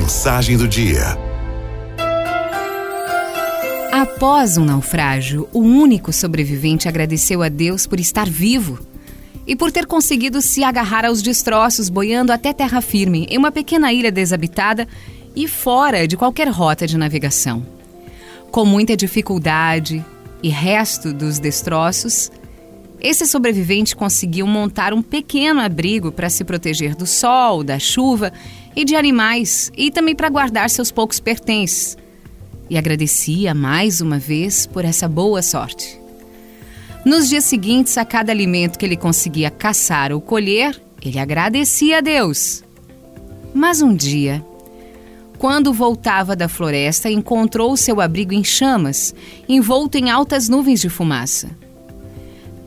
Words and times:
Mensagem 0.00 0.56
do 0.56 0.66
dia. 0.66 1.18
Após 3.92 4.56
um 4.56 4.64
naufrágio, 4.64 5.46
o 5.52 5.58
único 5.58 6.10
sobrevivente 6.10 6.88
agradeceu 6.88 7.42
a 7.42 7.50
Deus 7.50 7.86
por 7.86 8.00
estar 8.00 8.26
vivo 8.26 8.78
e 9.46 9.54
por 9.54 9.70
ter 9.70 9.84
conseguido 9.84 10.40
se 10.40 10.64
agarrar 10.64 11.04
aos 11.04 11.20
destroços 11.20 11.90
boiando 11.90 12.32
até 12.32 12.54
terra 12.54 12.80
firme 12.80 13.26
em 13.28 13.36
uma 13.36 13.52
pequena 13.52 13.92
ilha 13.92 14.10
desabitada 14.10 14.88
e 15.36 15.46
fora 15.46 16.08
de 16.08 16.16
qualquer 16.16 16.48
rota 16.48 16.86
de 16.86 16.96
navegação. 16.96 17.62
Com 18.50 18.64
muita 18.64 18.96
dificuldade 18.96 20.02
e 20.42 20.48
resto 20.48 21.12
dos 21.12 21.38
destroços, 21.38 22.32
esse 23.02 23.26
sobrevivente 23.26 23.94
conseguiu 23.94 24.46
montar 24.46 24.94
um 24.94 25.02
pequeno 25.02 25.60
abrigo 25.60 26.10
para 26.10 26.30
se 26.30 26.42
proteger 26.42 26.94
do 26.94 27.06
sol, 27.06 27.62
da 27.62 27.78
chuva 27.78 28.32
e 28.80 28.84
de 28.84 28.96
animais 28.96 29.70
e 29.76 29.90
também 29.90 30.14
para 30.14 30.30
guardar 30.30 30.70
seus 30.70 30.90
poucos 30.90 31.20
pertences. 31.20 31.98
E 32.68 32.78
agradecia 32.78 33.54
mais 33.54 34.00
uma 34.00 34.18
vez 34.18 34.66
por 34.66 34.84
essa 34.84 35.06
boa 35.06 35.42
sorte. 35.42 36.00
Nos 37.04 37.28
dias 37.28 37.44
seguintes, 37.44 37.98
a 37.98 38.04
cada 38.04 38.32
alimento 38.32 38.78
que 38.78 38.84
ele 38.84 38.96
conseguia 38.96 39.50
caçar 39.50 40.12
ou 40.12 40.20
colher, 40.20 40.80
ele 41.02 41.18
agradecia 41.18 41.98
a 41.98 42.00
Deus. 42.00 42.62
Mas 43.52 43.82
um 43.82 43.94
dia, 43.94 44.44
quando 45.38 45.72
voltava 45.72 46.34
da 46.34 46.48
floresta, 46.48 47.10
encontrou 47.10 47.76
seu 47.76 48.00
abrigo 48.00 48.32
em 48.32 48.44
chamas, 48.44 49.14
envolto 49.48 49.98
em 49.98 50.10
altas 50.10 50.48
nuvens 50.48 50.80
de 50.80 50.88
fumaça. 50.88 51.50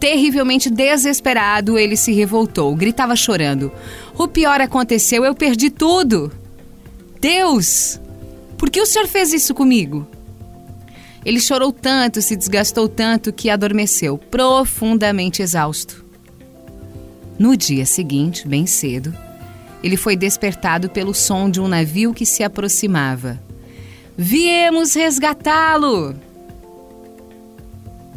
Terrivelmente 0.03 0.69
desesperado, 0.69 1.79
ele 1.79 1.95
se 1.95 2.11
revoltou, 2.11 2.75
gritava 2.75 3.15
chorando: 3.15 3.71
O 4.17 4.27
pior 4.27 4.59
aconteceu, 4.59 5.23
eu 5.23 5.33
perdi 5.33 5.69
tudo! 5.69 6.29
Deus! 7.21 8.01
Por 8.57 8.69
que 8.69 8.81
o 8.81 8.85
senhor 8.85 9.07
fez 9.07 9.31
isso 9.31 9.53
comigo? 9.53 10.05
Ele 11.23 11.39
chorou 11.39 11.71
tanto, 11.71 12.21
se 12.21 12.35
desgastou 12.35 12.89
tanto 12.89 13.31
que 13.31 13.49
adormeceu, 13.49 14.17
profundamente 14.17 15.41
exausto. 15.41 16.03
No 17.39 17.55
dia 17.55 17.85
seguinte, 17.85 18.45
bem 18.45 18.65
cedo, 18.65 19.15
ele 19.81 19.95
foi 19.95 20.17
despertado 20.17 20.89
pelo 20.89 21.13
som 21.13 21.49
de 21.49 21.61
um 21.61 21.67
navio 21.69 22.13
que 22.13 22.25
se 22.25 22.43
aproximava. 22.43 23.41
Viemos 24.17 24.95
resgatá-lo! 24.95 26.32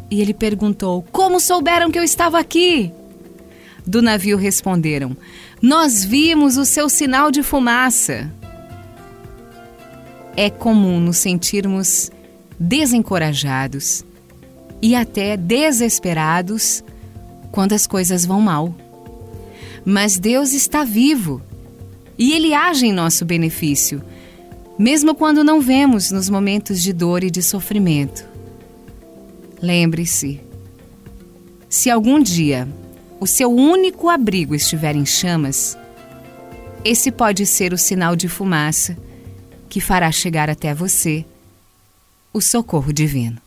E 0.09 0.21
ele 0.21 0.33
perguntou: 0.33 1.03
Como 1.11 1.39
souberam 1.39 1.91
que 1.91 1.99
eu 1.99 2.03
estava 2.03 2.39
aqui? 2.39 2.91
Do 3.85 4.01
navio 4.01 4.37
responderam: 4.37 5.15
Nós 5.61 6.03
vimos 6.03 6.57
o 6.57 6.65
seu 6.65 6.89
sinal 6.89 7.31
de 7.31 7.43
fumaça. 7.43 8.31
É 10.35 10.49
comum 10.49 10.99
nos 10.99 11.17
sentirmos 11.17 12.11
desencorajados 12.59 14.05
e 14.81 14.95
até 14.95 15.35
desesperados 15.35 16.83
quando 17.51 17.73
as 17.73 17.87
coisas 17.87 18.25
vão 18.25 18.39
mal. 18.39 18.73
Mas 19.83 20.19
Deus 20.19 20.53
está 20.53 20.83
vivo 20.83 21.41
e 22.17 22.33
Ele 22.33 22.53
age 22.53 22.85
em 22.87 22.93
nosso 22.93 23.25
benefício, 23.25 24.01
mesmo 24.77 25.15
quando 25.15 25.43
não 25.43 25.61
vemos 25.61 26.11
nos 26.11 26.29
momentos 26.29 26.81
de 26.81 26.93
dor 26.93 27.23
e 27.23 27.31
de 27.31 27.41
sofrimento. 27.41 28.36
Lembre-se: 29.61 30.41
se 31.69 31.89
algum 31.89 32.21
dia 32.21 32.67
o 33.19 33.25
seu 33.25 33.51
único 33.51 34.09
abrigo 34.09 34.53
estiver 34.53 34.95
em 34.95 35.05
chamas, 35.05 35.77
esse 36.85 37.11
pode 37.11 37.45
ser 37.45 37.73
o 37.73 37.77
sinal 37.77 38.15
de 38.15 38.27
fumaça 38.27 38.97
que 39.69 39.81
fará 39.81 40.11
chegar 40.11 40.49
até 40.49 40.73
você 40.73 41.25
o 42.33 42.39
socorro 42.39 42.93
divino. 42.93 43.41